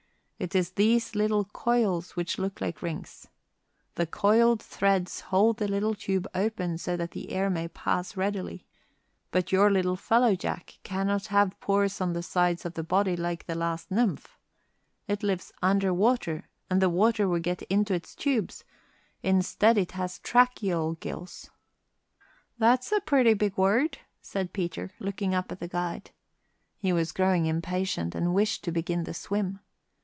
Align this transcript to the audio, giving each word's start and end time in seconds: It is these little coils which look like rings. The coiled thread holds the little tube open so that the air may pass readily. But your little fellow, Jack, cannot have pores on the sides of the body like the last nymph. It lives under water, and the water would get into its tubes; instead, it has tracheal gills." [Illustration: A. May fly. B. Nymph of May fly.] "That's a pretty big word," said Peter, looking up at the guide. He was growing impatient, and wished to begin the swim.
It 0.43 0.55
is 0.55 0.71
these 0.71 1.13
little 1.13 1.45
coils 1.45 2.15
which 2.15 2.39
look 2.39 2.61
like 2.61 2.81
rings. 2.81 3.27
The 3.93 4.07
coiled 4.07 4.59
thread 4.59 5.07
holds 5.25 5.59
the 5.59 5.67
little 5.67 5.93
tube 5.93 6.27
open 6.33 6.79
so 6.79 6.97
that 6.97 7.11
the 7.11 7.29
air 7.29 7.47
may 7.47 7.67
pass 7.67 8.17
readily. 8.17 8.65
But 9.29 9.51
your 9.51 9.69
little 9.69 9.95
fellow, 9.95 10.33
Jack, 10.33 10.79
cannot 10.81 11.27
have 11.27 11.59
pores 11.59 12.01
on 12.01 12.13
the 12.13 12.23
sides 12.23 12.65
of 12.65 12.73
the 12.73 12.83
body 12.83 13.15
like 13.15 13.45
the 13.45 13.53
last 13.53 13.91
nymph. 13.91 14.39
It 15.07 15.21
lives 15.21 15.53
under 15.61 15.93
water, 15.93 16.49
and 16.71 16.81
the 16.81 16.89
water 16.89 17.27
would 17.29 17.43
get 17.43 17.61
into 17.69 17.93
its 17.93 18.15
tubes; 18.15 18.63
instead, 19.21 19.77
it 19.77 19.91
has 19.91 20.17
tracheal 20.17 20.99
gills." 20.99 21.51
[Illustration: 22.57 22.57
A. 22.57 22.57
May 22.57 22.57
fly. 22.57 22.57
B. 22.57 22.57
Nymph 22.57 22.57
of 22.57 22.57
May 22.57 22.57
fly.] 22.57 22.67
"That's 22.67 22.91
a 22.91 23.05
pretty 23.05 23.33
big 23.35 23.57
word," 23.59 23.97
said 24.23 24.53
Peter, 24.53 24.89
looking 24.97 25.35
up 25.35 25.51
at 25.51 25.59
the 25.59 25.67
guide. 25.67 26.09
He 26.79 26.91
was 26.91 27.11
growing 27.11 27.45
impatient, 27.45 28.15
and 28.15 28.33
wished 28.33 28.63
to 28.63 28.71
begin 28.71 29.03
the 29.03 29.13
swim. 29.13 29.59